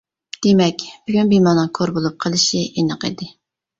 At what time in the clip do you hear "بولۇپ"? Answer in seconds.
1.99-2.17